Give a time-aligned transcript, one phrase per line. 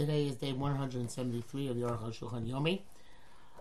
[0.00, 2.80] Today is day 173 of the Aruch Shulchan Yomi.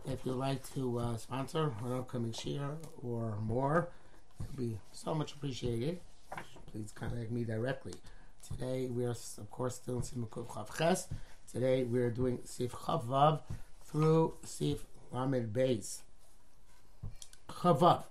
[0.06, 3.90] If you'd like to uh, sponsor an upcoming shir or more,
[4.40, 6.00] it would be so much appreciated.
[6.72, 7.92] Please contact me directly.
[8.48, 11.10] Today we are, of course, still in Simukov Chav Ches.
[11.52, 13.42] Today we are doing Sif Chav Vav
[13.84, 16.04] through Sif Lamed Beis.
[17.50, 18.04] Chav Vav.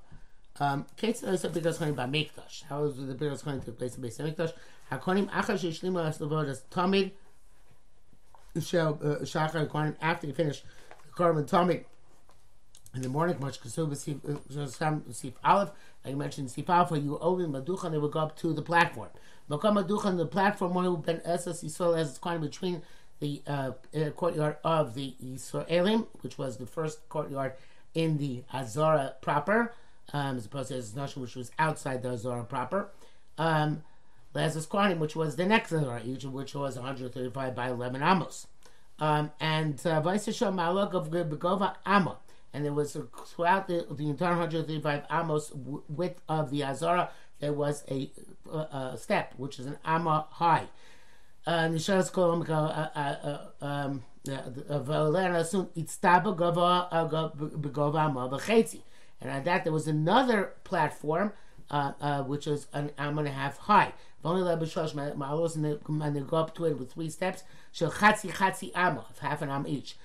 [0.61, 2.65] Um, Kate says something that's going by Mikdash.
[2.69, 4.53] How is the Biros going to place in Beis Mikdash?
[4.93, 7.13] Hakonim Achar Shishlimu Aslavod as Tamid
[8.61, 10.63] Shachar Kohanim after you finish
[11.07, 11.85] the Korban
[12.95, 15.71] in the morning, much Sif Aleph,
[16.05, 19.09] like you mentioned, Sif Alpha, you open Maduchan, they will go up to the platform.
[19.51, 22.83] Makam Maduchan, the platform where Ben Esas Yisrael as it's kind between
[23.21, 23.73] the uh,
[24.17, 27.53] courtyard of the Yisraelim, which was the first courtyard
[27.95, 29.73] in the Azara proper,
[30.13, 32.91] um, as opposed to Eznoshim, which was outside the Azara proper.
[33.37, 33.83] Um,
[34.39, 38.47] Lazarus Kohanim, which was the next Azara, each of which was 135 by 11 amos.
[39.01, 42.19] Um, and uh, Vaisashah Malak of Begova Amma.
[42.53, 45.53] And there was, throughout the, the entire 135 amos
[45.89, 48.11] width of the Azara, there was a,
[48.51, 48.59] a,
[48.93, 50.69] a step, which is an Amma high.
[51.47, 52.45] Nisharas Kolam
[53.61, 54.03] um,
[59.21, 61.33] and on that there was another platform
[61.71, 63.93] uh, uh, which was an arm and a half high.
[64.25, 67.45] And they, go up to it with three steps.
[67.73, 69.97] Shel chatzi chatzi amma, of half an arm each.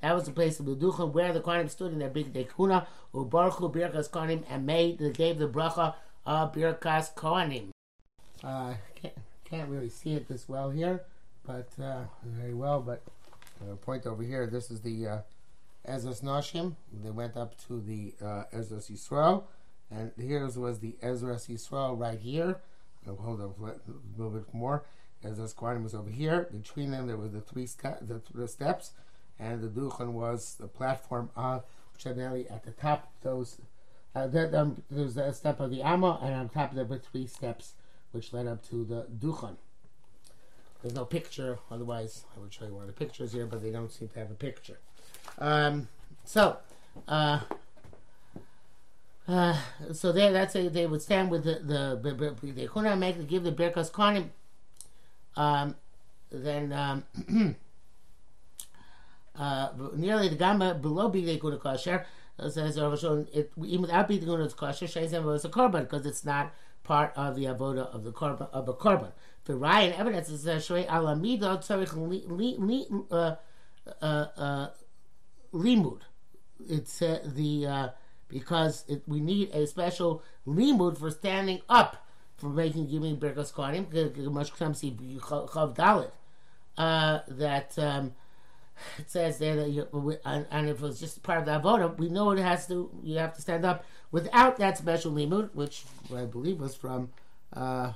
[0.00, 2.86] That was the place of the Duchan where the Kohanim stood in their big dekuna,
[3.14, 5.94] ubarchu birkas Kohanim, and made, they gave the bracha
[6.26, 7.70] of birkas Kohanim.
[8.44, 8.74] Uh,
[9.44, 11.04] can't, really see it this well here,
[11.46, 12.80] but uh, very well.
[12.80, 13.02] But
[13.62, 14.46] uh, point over here.
[14.46, 15.18] This is the uh,
[15.88, 16.74] Ezras Nashim.
[17.02, 19.44] They went up to the uh, Ezras Yisrael,
[19.90, 22.60] and here was the Ezras Yisrael right here.
[23.06, 23.74] I'll hold up a
[24.16, 24.84] little bit more.
[25.24, 26.48] Ezras Kohanim was over here.
[26.52, 28.92] Between them, there were the three the, steps,
[29.38, 31.64] and the Duchan was the platform of
[31.98, 33.12] Chaneli at the top.
[33.22, 33.58] Those
[34.14, 36.84] uh, that, um, there was a step of the Amma, and on top of there
[36.84, 37.74] were three steps
[38.12, 39.56] which led up to the Duchan.
[40.82, 43.70] There's no picture, otherwise I would show you one of the pictures here, but they
[43.70, 44.78] don't seem to have a picture.
[45.38, 45.88] Um,
[46.24, 46.58] so,
[47.06, 47.40] uh,
[49.28, 49.56] uh,
[49.92, 53.90] so there, that's a, they would stand with the the Chuna make give the Birkas
[53.90, 54.30] Kohanim.
[55.36, 55.76] Um,
[56.30, 57.04] then um,
[59.38, 62.06] uh, nearly the gamma below Bigdei Kuna Kosher
[62.48, 67.12] says it even without Bigdei Kuna Kosher, Shayzem was a korban because it's not part
[67.14, 69.12] of the avoda of the korban of a korban.
[69.44, 71.94] The Ryan evidence is that Shoei Alamida Tzarich
[75.52, 76.00] limud.
[76.68, 77.88] It's uh, the uh,
[78.28, 82.06] because it, we need a special limud for standing up
[82.36, 84.30] for making giving berkas kohanim.
[84.30, 86.10] Much chav dalit
[86.76, 88.12] uh, that um,
[88.98, 89.88] it says there that you,
[90.24, 92.90] and, and, if it was just part of the avoda, we know it has to.
[93.02, 95.84] You have to stand up without that special limud, which
[96.14, 97.10] I believe was from
[97.52, 97.92] uh,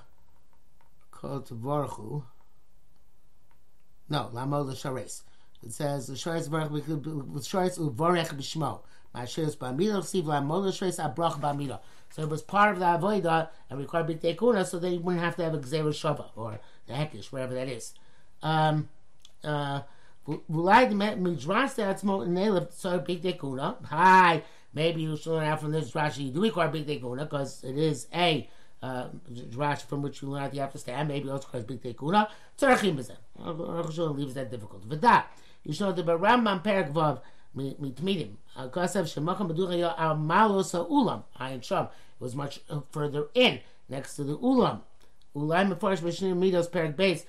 [1.11, 2.25] Kol
[4.09, 5.23] No, Lamo Shares.
[5.65, 6.09] It says
[6.49, 8.81] Baruch with Shoyes Uvorech B'Shmo.
[9.15, 9.43] So
[12.23, 15.55] it was part of the Avodah and required Big so they wouldn't have to have
[15.55, 17.95] a Gzeru Shava or the Hekish, whatever that is.
[18.43, 18.89] Um,
[19.45, 19.83] uh.
[20.25, 20.39] Hi,
[24.73, 26.27] maybe you should learn out from this Rashi.
[26.27, 28.49] You do require Big Tekuna because it is a
[28.83, 29.09] uh,
[29.51, 31.09] Rashi from which you learn out you have to stand.
[31.09, 32.29] Maybe also because Big Tekuna.
[32.57, 33.17] Tzarachim B'Zeh.
[33.37, 34.89] Rosh leaves that difficult.
[34.89, 35.25] V'da.
[35.65, 37.21] You show the Rambam Perak Vav
[37.57, 38.37] mitmidim.
[38.57, 41.85] Kasav shemacham b'ducha al malos ulam ayin sham.
[41.85, 41.91] It
[42.21, 44.81] was much uh, further in, next to the ulam.
[45.37, 47.25] Ulam meforish b'shnim midos Perak Beis.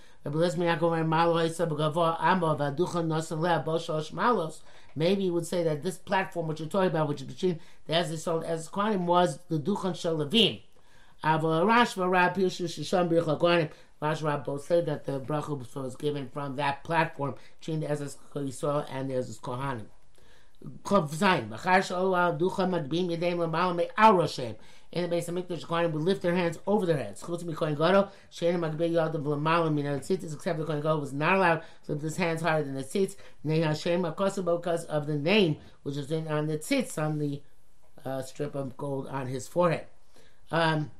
[4.95, 7.93] Maybe you would say that this platform, which you're talking about, which is between the
[7.93, 10.61] Ezra as Kohanim, was the Duchan Shalavim.
[11.25, 13.69] Ava Rash Varab Pirshu Shisham Bircha Kohanim.
[14.01, 18.85] Rashba both say that the bracha was given from that platform between the Ezra Yisrael
[18.89, 19.87] and the Ezra Kohanim.
[20.83, 21.49] Chav Zayin.
[21.49, 24.55] B'char Shalom Ducha Madbim Yedeim L'Malam Me'al Roshem.
[24.91, 27.23] In the base of Mikdash, Kohanim would lift their hands over their heads.
[27.23, 31.37] Chutz Kohen Gadol, Shein Magbei Yadav L'Malam Min Tzitzis, except the Kohen Gadol was not
[31.37, 33.15] allowed to lift his hands higher than the tzitz.
[33.43, 37.41] Nei Hashem Akosabo because of the name which is in on the tzitz on the
[38.05, 39.87] uh, strip of gold on his forehead.
[40.51, 40.91] Um,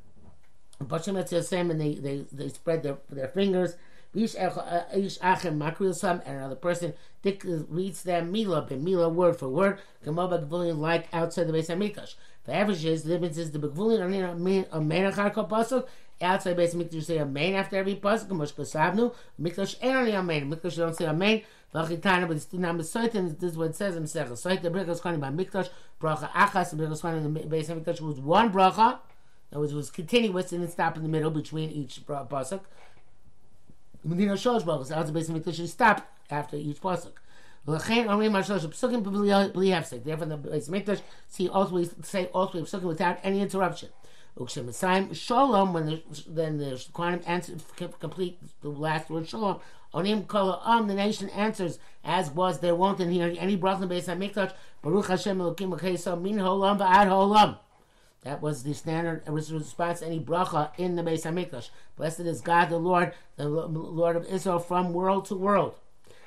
[0.82, 3.76] Etziyasem, and they, they, they spread their, their fingers.
[4.16, 6.94] Uh, Makriosam, and another person
[7.24, 11.80] reads them Mila, but Mila word for word, Gamaba Gvulin, like outside the base of
[11.80, 12.14] Mikash.
[12.46, 15.88] The average is, the difference is the Begvulin are a Menachar Kopasok,
[16.24, 18.30] outside base mikdash you say amen after every pasuk.
[18.30, 20.50] Mush kasavnu mikdash ain't only amen.
[20.50, 21.42] Mikdash you don't say amen.
[21.74, 23.38] V'achitana, but it's still not mesoitin.
[23.40, 24.08] This is what it says in.
[24.08, 25.70] Soit the brichas konim by mikdash
[26.02, 26.72] bracha achas.
[26.72, 29.00] The brichas konim in the base of mikdash was one bracha.
[29.52, 32.62] That was was continuous and it stopped in the middle between each pasuk.
[34.04, 34.92] Medina shosh brachas.
[34.92, 37.14] Outside base of mikdash stopped after each pasuk.
[37.66, 40.04] L'chein omrim hashlosh psukim b'li hefsek.
[40.04, 43.90] Therefore, the base mikdash see also say also psukim without any interruption.
[44.38, 47.54] Ukshemisayim shalom when the, then the Kohanim answer
[48.00, 49.60] complete the last word shalom.
[49.94, 54.10] Onim kol am the nation answers as was there won't in here any bracha based
[54.10, 54.52] on mikdash
[54.82, 57.58] Baruch Hashem Elokim L'cheisa Min Holam Va'ad Holam.
[58.24, 61.70] That was the standard response to any bracha in the Beis Hamikdash.
[61.98, 65.76] Blessed is God, the Lord, the Lord of Israel, from world to world.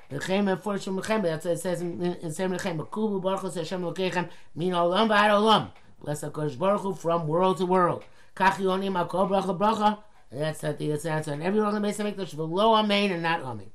[0.09, 2.87] That's what it says in, in, in Sem Lechem.
[2.89, 5.71] Kubu Baruch Hashem Lokechem Min Olam V'ad Olam.
[6.01, 8.05] Bless HaKadosh Baruch from world to world.
[8.37, 9.99] Kach Yonim HaKol Bracha Bracha.
[10.31, 11.33] And that's the, the answer.
[11.33, 13.71] And every one of the Beis HaMikdash, below Amen and not Amen.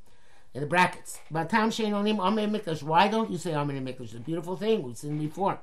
[0.54, 1.20] In the brackets.
[1.34, 2.84] Batam Shein Onim Amen Mikdash.
[2.84, 4.02] Why don't you say Amen Mikdash?
[4.02, 4.84] It's a beautiful thing.
[4.84, 5.60] We've seen before.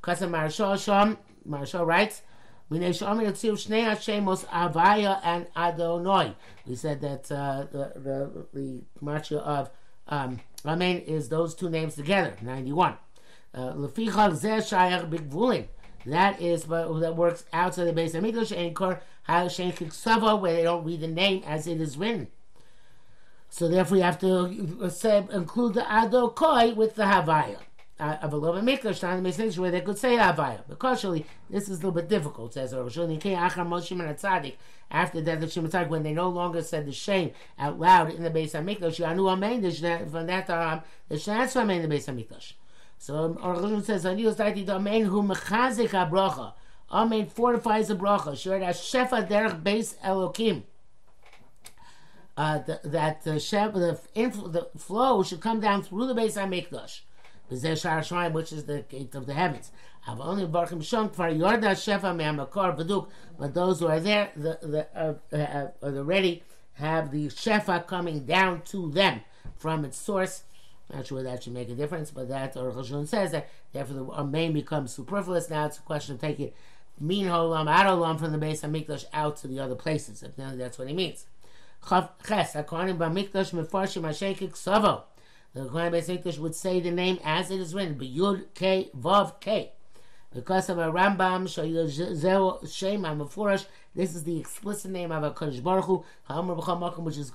[0.00, 2.22] Because of Marshal Sham, Marshal writes.
[2.70, 3.00] We said
[7.00, 9.70] that uh, the, the, the of
[10.08, 12.94] um, Amen is those two names together, 91.
[13.54, 15.66] Lefichal Zeh Shayach Bigvulin.
[16.06, 20.84] That is what that works outside the base of English and Kor where they don't
[20.84, 22.28] read the name as it is written.
[23.50, 27.58] So therefore, you have to say, include the Ado Adokoi with the Havaya.
[28.00, 30.60] Uh, of a little bit Mikdash time makes sense where they could say Havaya.
[30.68, 33.18] But culturally, this is a little bit difficult, says Rosh After
[35.18, 38.22] the death of Shimon Tzadik, when they no longer said the shame out loud in
[38.22, 42.06] the base of Mikdash, Yanu Amen, from that time, the Shanatz Amen in the base
[42.06, 42.52] of Mikdash.
[42.98, 46.52] So Rosh says, Aniyos Daiti Amen hu mechazik ha-bracha.
[46.92, 48.38] Amen fortifies the bracha.
[48.38, 50.62] Sure, that Shefa derech base Elokim.
[52.36, 56.36] Uh, the, that the, shef, the, infl- the flow should come down through the base
[56.36, 57.00] of Mikdash
[57.48, 59.70] which is the gate of the heavens.
[60.02, 63.08] Have only Barchim Shon for Yorda Shefa Me'amakor Baduk,
[63.38, 66.42] but those who are there, the, the, uh, uh, uh, already
[66.74, 69.20] have the Shefa coming down to them
[69.56, 70.44] from its source.
[70.92, 74.24] Not sure that should make a difference, but that or Chashon says that therefore the
[74.24, 75.50] main becomes superfluous.
[75.50, 76.52] Now it's a question of taking
[77.00, 80.22] Min Holam, Ad Olam from the base of Mikdash out to the other places.
[80.22, 81.26] If that's what he means.
[82.26, 85.04] Ches, according to Mikdash Mefarshim Hashekik Savo.
[85.54, 89.40] The Kohen Beis would say the name as it is written, but B'Yud K Vav
[89.40, 89.72] K.
[90.34, 93.64] Because of a Rambam, Shema Mefurash,
[93.94, 97.32] this is the explicit name of a Kodesh Baruch Hu, which is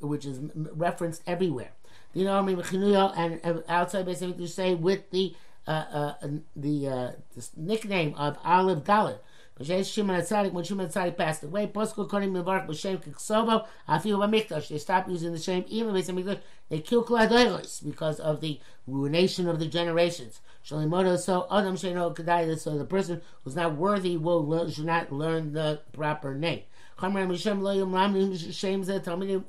[0.00, 1.70] which is referenced everywhere.
[2.14, 5.34] You know, and outside Beis say with the
[5.66, 9.18] uh, uh, the, uh, the nickname of Olive Dalit.
[9.58, 14.68] B'shem Shimon Atzadik, when Shimon Atzadik passed away, Posco Konim Mevarch B'shem Kiksovo, Afiyu B'mikdash.
[14.68, 16.40] They stopped using the same even B'shem Mikdash.
[16.68, 20.40] They killed Kladoiros because of the ruination of the generations.
[20.64, 25.10] Shalimoto so Adam Sheno Kedai, so the person who's not worthy will learn, should not
[25.10, 26.62] learn the proper name.
[26.98, 29.44] Chamar Mishem Lo Yom Lam Shem Zeh Talmidim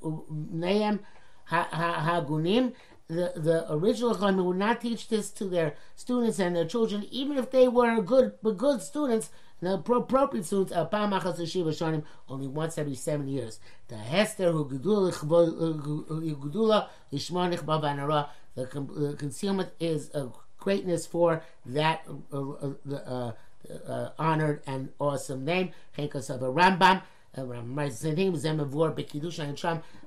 [0.54, 1.00] Neim
[1.50, 2.74] Hagunim
[3.08, 7.38] the, the original Chachamim would not teach this to their students and their children, even
[7.38, 9.30] if they were good, good students,
[9.62, 13.60] the appropriate students are Pamachas Yeshiva Shonim only once every seven years.
[13.88, 15.14] The Hester who Gudula
[17.12, 18.30] Lishmonich Bavanara.
[18.56, 23.32] The concealment is a greatness for that uh, uh, uh,
[23.88, 25.72] uh, honored and awesome name.
[25.98, 27.02] Henkas of a Rambam.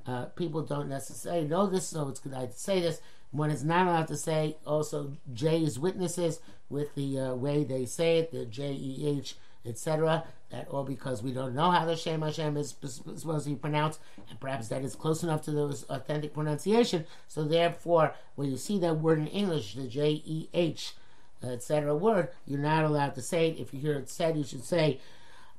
[0.06, 3.00] Uh, people don't necessarily know this, so it's good to say this.
[3.32, 8.18] One is not allowed to say also J's witnesses with the uh, way they say
[8.18, 10.24] it, the J E H, etc.
[10.50, 14.00] That all because we don't know how the Shem Hashem is supposed to be pronounced,
[14.28, 17.06] and perhaps that is close enough to the authentic pronunciation.
[17.28, 20.94] So therefore, when you see that word in English, the J E H,
[21.42, 21.94] etc.
[21.94, 23.60] word, you're not allowed to say it.
[23.60, 25.00] If you hear it said, you should say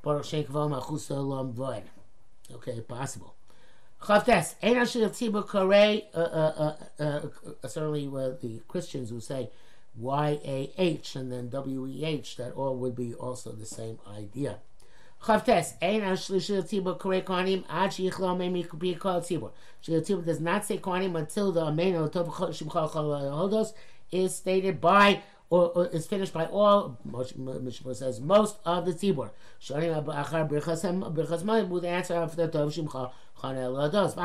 [0.04, 1.84] Shem Void.
[2.54, 3.36] Okay, possible.
[4.02, 9.52] Chavtes, Ein Asher Tzibur Korei, uh, uh, uh, certainly the Christians who say
[9.96, 14.58] Y-A-H and then W-E-H, that all would be also the same idea.
[15.22, 19.52] Chavtes, Ein Asher Tzibur Korei Kohanim, Ad Sheyichlo Memi Kupi Kol Tzibur.
[19.86, 23.74] Tzibur does not say Kohanim until the Amen Tov Shimchal Hodos
[24.12, 29.32] is stated by or, or is finished by all, Mishmur says, most of the tzibur.
[29.68, 29.76] The
[31.88, 34.16] answer the tov shimcha chanel lados.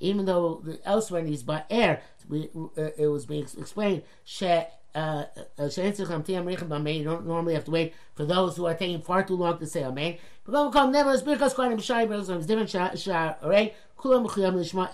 [0.00, 2.00] Even though elsewhere in these by air,
[2.30, 4.46] we, uh, it was being explained, she
[4.94, 5.24] uh,
[5.58, 9.58] uh, you don't normally have to wait for those who are taking far too long
[9.58, 10.16] to say Amen.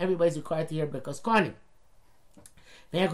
[0.00, 1.54] Everybody's required to hear because Kohanim.
[2.94, 3.10] And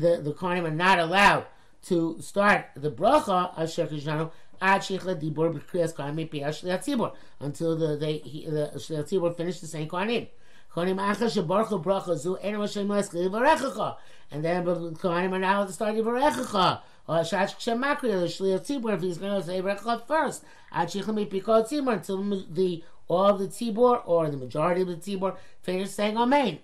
[0.00, 1.46] the, the Kohanim are not allowed
[1.82, 4.30] to start the bracha Asher Kishanu
[4.60, 9.60] ad sheichla dibur b'kriyas kohanim piyash shliat until the they he, the shliat tzibur finished
[9.60, 10.28] the same kohanim.
[10.74, 13.96] Kohanim acha shebarchu bracha zu enu Hashem le'eskei v'rechecha.
[14.30, 16.80] And then the kohanim are now to start v'rechecha.
[17.08, 20.44] Or shash kshemakri the shliat tzibur if he's going to say v'rechecha first.
[20.72, 24.94] Ad sheichla mipikot tzibur until the all of the tzibur or the majority of the
[24.94, 26.60] tzibur finish saying amen.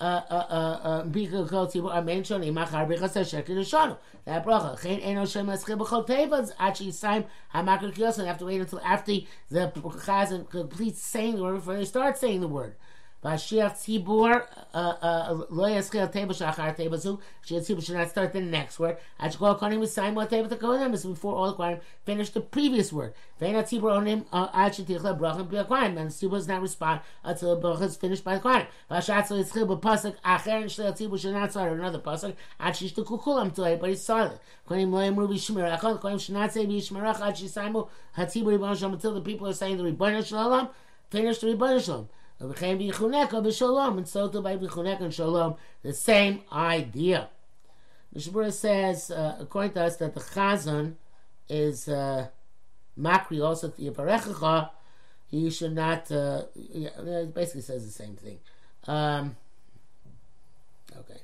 [0.00, 1.04] Uh, uh, uh,
[4.24, 4.82] that bracha.
[4.82, 7.24] Chen eno shem eschil b'chol tevas actually sign
[7.54, 9.12] hamakar kiyos and have to wait until after
[9.50, 12.74] the chazan completes saying the word before they start saying the word.
[13.24, 17.18] Vashiach tzibur uh, uh, lo yaschil teva shachar teva zu.
[17.42, 18.98] Vashiach tzibur should not start the next word.
[19.18, 23.14] Achkol konim v'sayim what teva tekodim is before all the konim finish the previous word.
[23.40, 27.56] Ve'ena tzibur onim uh, ad shetichla brachim b'yakonim and the tzibur does not respond until
[27.56, 28.66] the bracha is finished by the konim.
[28.90, 33.04] Vashat so yischil b'pasuk acher and shleil tzibur should not start another pasuk ad shishtu
[33.06, 34.38] kukulam until everybody's silent.
[34.68, 38.94] Konim lo yamru b'shmer echad konim should not say b'shmer echad ad hatzibur ribbon shalom
[38.94, 40.68] until the people are saying the ribbon shalom
[41.10, 42.08] finish the ribbon shalom.
[42.40, 47.28] And so to by Bichuneka and Shalom, the same idea.
[48.14, 50.94] Mishabura says, uh, according to us, that the Chazan
[51.48, 52.28] is uh,
[52.98, 54.70] Makri also to Yivarechacha.
[55.28, 58.38] He should not, uh, yeah, basically says the same thing.
[58.86, 59.36] Um,
[60.96, 61.20] okay,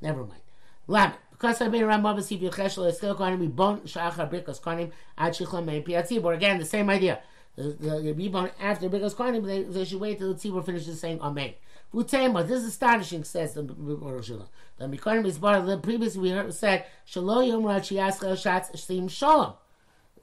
[0.00, 0.40] never mind.
[0.86, 1.14] Lamed.
[1.30, 4.60] Because I've been around Baba Sif Yecheshel, it's still going to be Bon Shachar Brikas
[4.60, 6.34] Konim Ad Piatzibor.
[6.34, 7.20] Again, the same idea
[7.56, 11.54] the, the, after because Kohanim they, they should wait till the tzibur finishes saying Amen.
[11.92, 14.30] Vutema, this is astonishing, says the Rosh
[14.78, 18.78] The Mikonim is part of the previous we heard, said Shalom Yom Rachi Yaschel Shatz
[18.78, 19.54] Sim Shalom.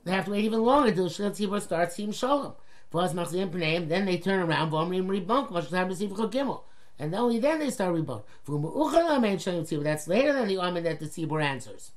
[0.05, 2.53] They have to wait even longer until Shel Tzibur starts Sim Shalom.
[2.89, 6.61] Then they turn around, Vomrim Ribunk, Gimel.
[6.99, 8.23] And only then they start rebunk.
[9.83, 11.91] That's later than the Amen that the Tzibur answers.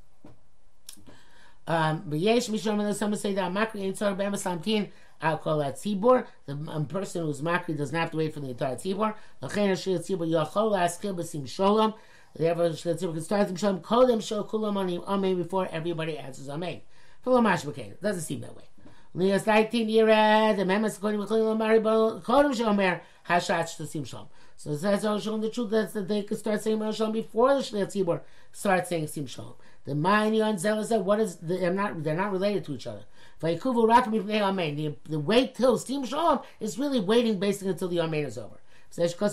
[1.66, 4.88] Um, but yes, Mishom, some say that Makri ain't Tzor B'Emes Lamtin,
[5.22, 6.26] I'll call that tzibur.
[6.46, 9.14] The um, person who's makri doesn't have to wait for the entire tzibur.
[9.40, 11.94] L'chein shir tzibur yachol askil b'sim sholom.
[12.34, 14.06] Therefore, shir tzibur can start sholom.
[14.08, 16.80] them shol kulam amen before everybody answers amen.
[17.22, 17.92] Full mash b'kein.
[17.92, 18.64] It doesn't seem that way.
[19.12, 24.28] Lias 19 year old, the members according to Kodem shomer hashat shtasim sholom.
[24.60, 27.86] So it says showing the truth that they could start saying Shalom before the Shliach
[27.86, 28.20] Tzibur
[28.52, 29.54] starts saying Sim Shalom.
[29.86, 32.86] The Ma'ani and Zelah said, what is, the, they're not, they're not related to each
[32.86, 33.04] other.
[33.40, 38.61] The, the wait till Steam Shalom is really waiting basically until the Amen is over.
[38.90, 39.32] So that's what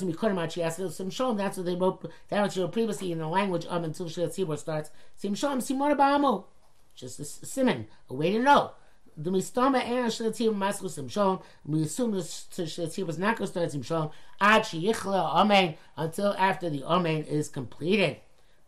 [1.65, 2.11] they wrote.
[2.29, 4.91] That was wrote previously in the language of until Shliach Tzibur starts.
[5.15, 6.45] Sim Shalom, Simon Ba'amo.
[6.95, 8.71] Just a simon, a way to know.
[9.17, 11.39] The mistama and Shliach Tzibur masku Sim Shalom.
[11.65, 14.11] We assume the Shliach Tzibur is not going to start Sim Shalom.
[14.39, 18.17] Ad Sheyichla Amen until after the Amen is completed.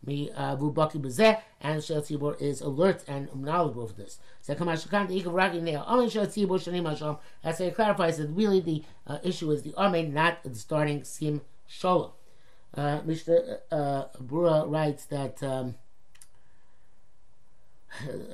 [0.04, 4.18] Me uh, Vubaki Bazeh, and Shel Tzibur is alert and knowledgeable of this.
[4.40, 4.80] So, That's
[7.60, 11.42] why it clarifies that really the uh, issue is the Amen, not the starting Sim
[11.66, 12.12] Shalom.
[12.74, 13.58] Uh, Mr.
[13.70, 14.04] Uh,
[14.66, 15.74] writes that um,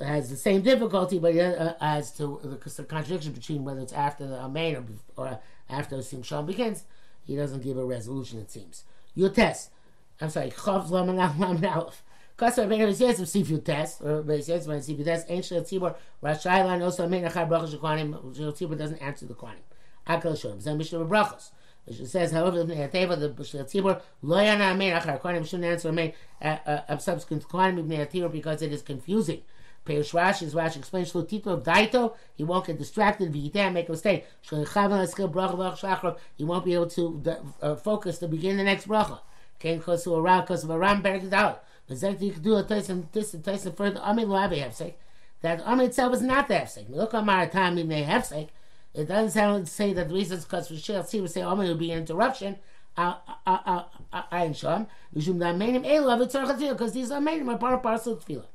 [0.01, 4.25] has the same difficulty, but uh, as to the, the, contradiction between whether it's after
[4.25, 4.75] the Amen
[5.17, 6.83] or, or after Sim Shalom begins,
[7.25, 8.83] he doesn't give a resolution, it seems.
[9.15, 9.71] Your test.
[10.19, 12.03] I'm sorry, Chav Laman Aleph.
[12.37, 16.65] Kasar Ben Yosef Sifu test, or Rabbi Yosef Ben Sifu test, Ein Shel Tzibor, Rashai
[16.65, 19.61] Lan also Mein Achar Brachos Shekwanim, Shel Tzibor doesn't answer the Kwanim.
[20.07, 20.59] Akel Shalom.
[20.59, 21.51] Zem Mishnah Brachos.
[21.85, 25.91] It says, however, the Teva, the Shel Tzibor, Lo Yana Mein Achar Kwanim, shouldn't answer
[25.91, 29.41] Mein, a subsequent Kwanim Ibn Tzibor because it is confusing.
[29.85, 33.87] Peirush Rashi, as Rashi explains, Shlo Tito of Daito, he won't get distracted, V'yitem, make
[33.87, 34.25] a mistake.
[34.45, 37.23] Shlo Chavan Eschil Bracha V'ach Shachar, he won't be able to
[37.61, 39.19] uh, focus to begin the next Bracha.
[39.59, 41.63] Came close to a round because of a round Berekit out.
[41.87, 43.99] But then you could do a Tyson, this and Tyson further.
[44.03, 44.93] I mean, have a hefsek.
[45.41, 46.89] That I mean itself is not the hefsek.
[46.89, 48.49] Look at my time in the hefsek.
[48.93, 51.51] It doesn't sound say that the reason is because for Shil See, we say oh,
[51.51, 52.57] Amen would be an interruption.
[52.97, 54.87] I I I ain't sure.
[55.15, 58.25] Mishum da menim elu avu tzarech because these are menim are part of parcel of
[58.25, 58.45] tefillah.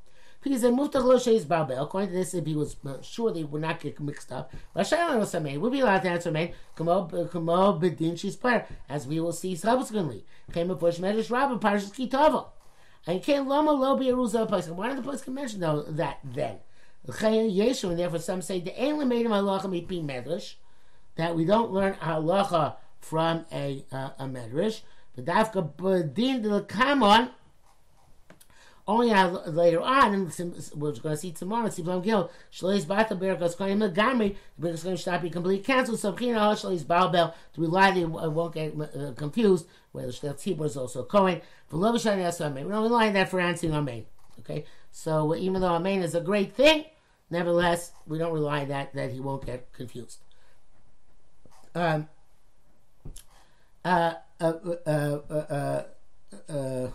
[0.42, 1.44] Because in Muftach Lo Sheis
[1.80, 5.18] according to this, if he was uh, sure they would not get mixed up, Rashayon
[5.18, 9.32] was Samein, would be allowed to answer Main, Kamo Bedin She's Prayer, as we will
[9.32, 10.24] see subsequently.
[10.52, 12.46] Came a push Medrash Rabbah, Parashas Kitavo.
[13.06, 14.72] And came Lama Lo Yeruza Poskim.
[14.72, 16.56] Why did the Poskim mention that then?
[17.06, 20.54] Yeshu, and therefore some say the Ein Lemeidim Halacha Mipim Medrash,
[21.16, 24.80] that we don't learn halacha from a uh, a medrash.
[25.14, 27.30] But Dafka Badin the Kamon,
[28.86, 29.12] only
[29.50, 34.36] later on, and we're going to see tomorrow, Siblam Gil, Shalois Bata Berkas Konim Gamri,
[34.58, 36.00] the should not be completely cancelled.
[36.00, 40.76] So China Shalois Balbel, to rely they won't get uh, confused, whether Shtel Tibor is
[40.76, 41.40] also Kohen.
[41.68, 42.64] For Lovashani Amen.
[42.66, 44.04] We don't rely on that for answering Amen.
[44.40, 44.64] Okay?
[44.90, 46.84] So even though Amen is a great thing,
[47.30, 50.18] nevertheless, we don't rely on that, that he won't get confused.
[51.74, 52.08] Um,
[53.84, 54.52] uh, uh,
[54.86, 55.82] uh, uh,
[56.48, 56.88] uh,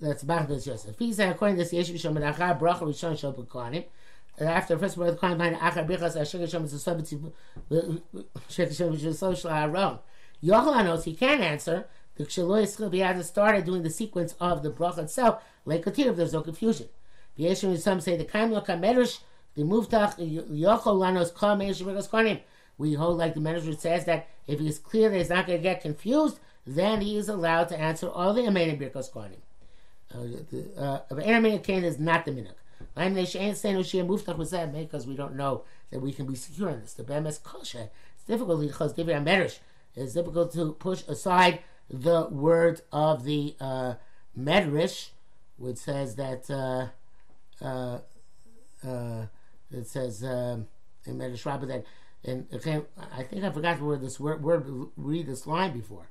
[0.00, 0.98] that's Bachdas Yosef.
[0.98, 3.84] He said, according to the Yeshiv Shem Menachar, Bracha Rishon Shel Kohanim,
[4.38, 7.14] after the first word of the Kohanim, behind Achar Brichas, Ashek Hashem is a subject
[8.48, 9.98] Shek Hashem is a social Aaron.
[10.42, 11.86] Yochelanos, he can answer,
[12.16, 15.90] the Kshaloi Yisrael, he hasn't started doing the sequence of the Bracha itself, like a
[15.90, 16.88] if there's no confusion.
[17.36, 19.20] The Yeshiv, some say, the Kaim Lokam Medrash,
[19.54, 22.40] the Muftach, Yochelanos, Kol Meir Shebrichas Kohanim.
[22.76, 25.62] We hold like the Medrash says that if he's clear that he's not going to
[25.62, 29.38] get confused, then he is allowed to answer all the Amen Birkos Kohanim.
[30.14, 32.54] Uh, Amen Kain is not the minhag.
[32.94, 36.92] Because we don't know that we can be secure in this.
[36.92, 38.94] The Bemes Kosher, it's difficult because
[39.96, 43.94] it's difficult to push aside the word of the uh,
[44.38, 45.10] Medrash,
[45.56, 46.88] which says that uh,
[47.64, 47.98] uh,
[48.86, 49.26] uh,
[49.70, 50.68] it says um,
[51.04, 51.84] in Medrash Rabbah that
[52.26, 54.64] and I think I forgot where this word, word
[54.96, 56.08] read this line before.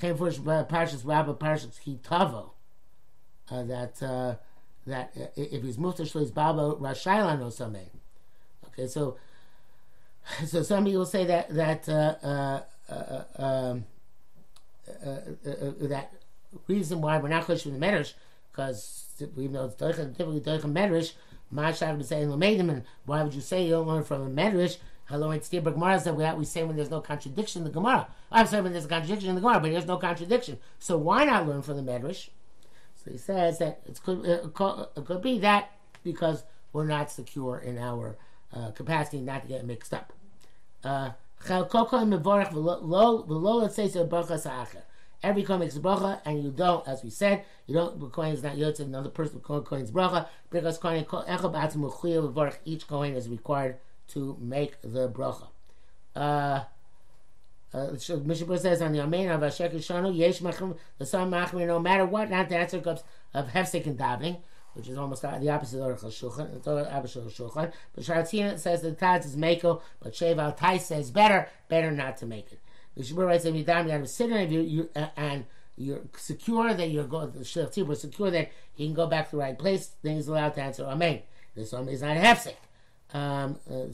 [0.00, 2.52] Came first Parshas Rabbah Parshas Kitavo.
[3.52, 4.34] Uh, that uh,
[4.86, 7.90] that uh, if he's moved to Shlis Baba Rashailan or something.
[8.68, 9.18] Okay, so
[10.46, 13.84] so some people say that that uh, uh, um,
[15.04, 16.12] that
[16.66, 18.14] reason why we're not close to the Medrash
[18.50, 19.04] because
[19.36, 21.12] we know it's typically Doichem Medrash.
[21.52, 24.78] Mashach would say and why would you say you don't learn from a Medrash?
[25.04, 28.08] Hello, it's the Gemara said we, we say when there's no contradiction in the Gemara.
[28.30, 30.58] I'm saying when there's a contradiction in the Gemara, but there's no contradiction.
[30.78, 32.30] So why not learn from the Medrash?
[33.04, 34.54] So he says that it could, it
[35.04, 35.72] could, be that
[36.04, 38.16] because we're not secure in our
[38.52, 40.12] uh, capacity not to get mixed up.
[40.84, 41.10] Uh,
[45.24, 48.00] Every coin makes bracha, and you don't, as we said, you don't.
[48.00, 48.80] The coin is not yotze.
[48.80, 51.06] Another person coin's bracha because coin
[52.64, 53.76] each coin is required
[54.08, 55.46] to make the bracha.
[56.14, 56.64] Uh, uh,
[57.74, 62.04] Mishnah says on the Amen of Ashek Shanu, Yesh Machrim, the son Machmir, no matter
[62.04, 64.40] what, not the answer comes of Hefsek and davening,
[64.74, 67.72] which is almost the opposite of of Shulchan.
[67.94, 72.18] But Sharatzina says the Taz is Mako, but Shev Al Tai says better, better not
[72.18, 72.60] to make it.
[72.98, 77.04] Shabbat writes that you have to sit in you, uh, and you're secure that you're
[77.04, 80.16] going, the Shulchan was secure that he can go back to the right place, then
[80.16, 81.22] he's allowed to answer Amen.
[81.54, 82.56] This one is not a Hefsek.
[83.14, 83.92] Um, uh,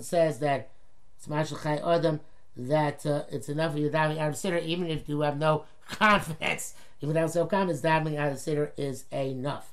[0.00, 0.70] says that
[1.16, 2.20] it's Mashal Chai Adam,
[2.56, 5.64] that uh, it's enough for you davening out of sitter, even if you have no
[5.88, 6.74] confidence.
[7.00, 9.72] Even without self confidence, davening out of sitter is enough.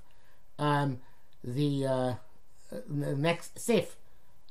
[0.57, 0.99] Um,
[1.43, 2.13] the, uh,
[2.71, 3.95] the next sif,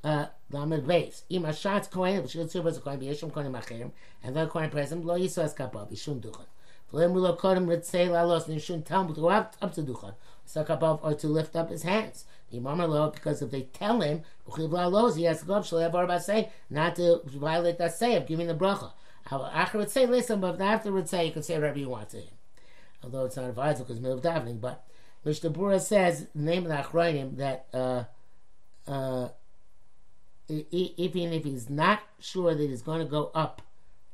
[0.03, 1.23] uh, Lamed Beis.
[1.31, 5.19] Im Ashatz Kohen, which is a Kohen, B'yeshim Kohen Machirim, and then Kohen present, Lo
[5.19, 6.47] Yisrael Es Kapov, Yishun Duchan.
[6.93, 10.15] V'lem Ulo Kodem Ritzei Lalos, him to go up, to Duchan.
[10.55, 12.25] Sakapov, or to lift up his hands.
[12.53, 14.23] Imam aloud, because if they tell him,
[14.57, 14.63] he
[15.25, 18.93] has to go up, say, not to violate that say of giving the bracha.
[19.31, 22.35] After would say, listen, but afterwards say, you can say whatever you want to him.
[23.05, 24.85] Although it's not advisable because middle of davening, but
[25.25, 28.05] Mishnah Bura says, the name of the Achrayim, that uh,
[28.89, 29.29] uh,
[30.49, 33.63] even if he's not sure that he's going to go up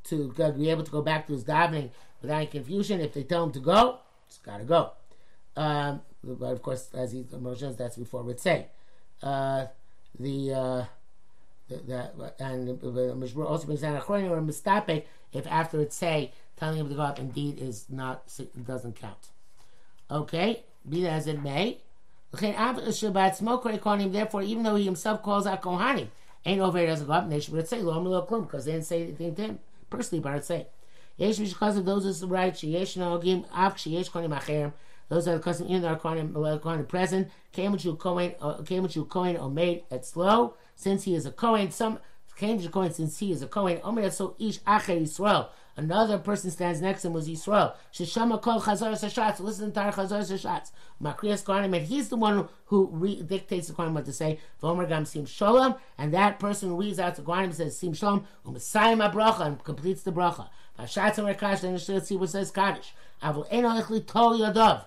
[0.03, 1.89] to be able to go back to his davening
[2.21, 4.91] without any confusion, if they tell him to go, he's got to go.
[5.55, 8.65] Um, but of course, as he mentions, that's before Ritzay.
[9.21, 9.65] Uh,
[10.19, 10.85] the uh,
[11.69, 16.79] that and the also brings down a chronim or mistape if after it say telling
[16.79, 18.23] him to go up indeed is not
[18.65, 19.29] doesn't count.
[20.09, 21.79] Okay, be that as it may.
[22.31, 22.81] Therefore,
[24.41, 26.07] even though he himself calls out Kohanim,
[26.45, 27.29] ain't over here doesn't go up.
[27.29, 30.45] They should say lo klum because they didn't say anything to him personally, but I'd
[30.45, 30.67] say.
[31.17, 32.53] Yesh because of those is right.
[32.53, 34.71] Sheyesh nogim av sheyesh konim acherim.
[35.09, 37.29] Those are the custom in our Kohen present.
[37.51, 40.55] Came with you Kohen, uh, came with you or made at slow.
[40.75, 41.99] Since he is a Kohen, some
[42.35, 43.79] came to since he is a Kohen.
[43.83, 45.49] Omer so ish acher Yisrael.
[45.75, 47.75] Another person stands next to him was Yisrael.
[47.93, 49.39] Sheshama kol chazar sashatz.
[49.39, 50.71] Listen to entire chazar sashatz.
[51.01, 54.39] Makriyas Kohanim, and he's the one who re- dictates the Kohanim what to say.
[54.61, 59.11] Vomer gam sim shalom, and that person reads out the Kohanim says sim shalom, u'mesayim
[59.13, 60.49] bracha and completes the bracha.
[60.79, 62.93] Vashatz and Rekash, then the Shliach says Kaddish.
[63.23, 64.85] Avol eno echli tol yadav.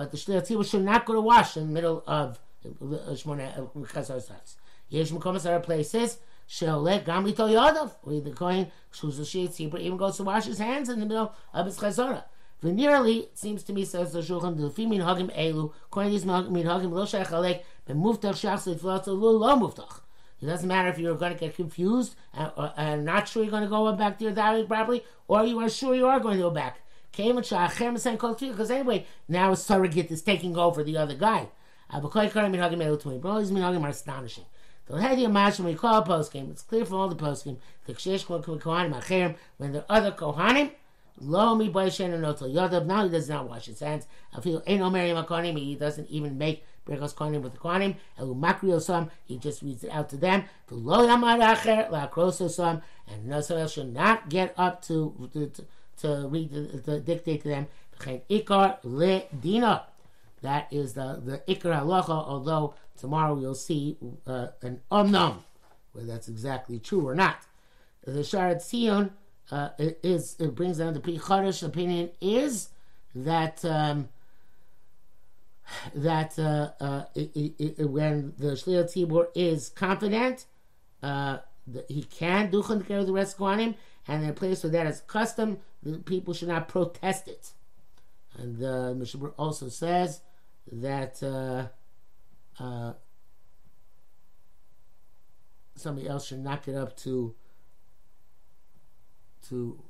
[0.00, 4.16] But the Shliach Tzibur should not go to wash in the middle of Shmona Chazar
[4.16, 4.54] Satz.
[4.88, 6.16] Yesh Mekomas are places.
[6.48, 11.04] Sheolek Gamli Toyodov, where the Shia Tzibur, even goes to wash his hands in the
[11.04, 12.24] middle of his Chazorah.
[12.62, 16.34] Veneerly, it seems to me, says the Shulchan, the Fimin Hagim Elu, Kohen is Min
[16.34, 20.00] Hagim Lo Shech Alek, Ben Muftach Shach Sefilot Lo Lo Muftach.
[20.40, 23.50] It doesn't matter if you're going to get confused and, uh, and not sure you're
[23.50, 26.38] going to go back to your diary properly, or you are sure you are going
[26.38, 26.80] to go back.
[27.12, 31.48] Because anyway, now surrogate is taking over the other guy.
[31.92, 34.44] Minhagim are astonishing.
[34.92, 36.50] A.
[36.50, 37.58] It's clear from all the post game.
[37.86, 40.72] The Kohanim when the other Kohanim,
[41.20, 42.86] Lo mi notel yodav.
[42.86, 44.06] Now he does not wash his hands.
[44.34, 45.58] I feel ain't no Mary Makonim.
[45.58, 47.96] He doesn't even make Berkos Kohanim with the Kohanim.
[48.18, 49.10] Elu.
[49.26, 50.44] He just reads it out to them.
[50.68, 52.82] The lo yamad acher la osam.
[53.06, 55.64] And should not get up to to, to,
[56.02, 56.50] to read
[56.84, 57.66] to, dictate to them.
[58.00, 58.78] Ikar
[59.40, 59.84] dina.
[60.42, 62.08] That is the the ikar halacha.
[62.10, 65.44] Although tomorrow we'll see uh, an unknown
[65.92, 67.38] whether that's exactly true or not.
[68.04, 69.10] The Sharat Sion
[69.50, 72.68] uh, is it brings down the Chadash opinion is
[73.14, 74.08] that um,
[75.94, 80.46] that uh, uh, it, it, when the Shliach Tzibur is confident,
[81.02, 81.38] uh,
[81.88, 83.74] he can do care of the rest of him,
[84.08, 87.52] and in a place where that is custom, the people should not protest it.
[88.36, 90.20] And the uh, Mishabur also says
[90.72, 91.66] that uh,
[92.62, 92.92] uh,
[95.74, 97.34] somebody else should knock it up to
[99.48, 99.82] to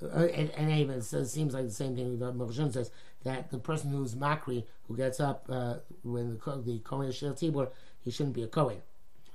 [0.00, 2.90] uh, and, and even it seems like the same thing that Mokshun says
[3.24, 7.68] that the person who's makri who gets up uh, when the the Kohen Shel Tibur
[8.04, 8.80] he shouldn't be a Kohen.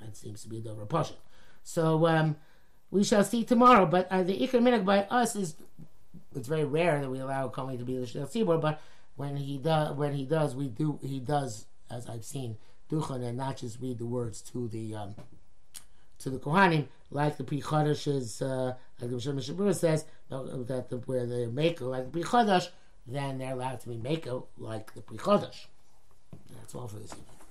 [0.03, 1.17] That seems to be the repulsion.
[1.63, 2.35] So um,
[2.91, 3.85] we shall see tomorrow.
[3.85, 5.55] But uh, the Iker Minig by us is
[6.35, 8.81] it's very rare that we allow Kohen to be the Shel Tibur, but
[9.15, 12.57] when he does when he does we do he does as I've seen
[12.89, 15.15] duchen and not just read the words to the um,
[16.19, 17.43] to the Kohanim, like the
[18.07, 22.69] is, uh, like the says, that the, where they make like the Pri Chodesh,
[23.05, 25.65] then they're allowed to be Mako like the Pri Chodesh.
[26.55, 27.42] That's all for this evening.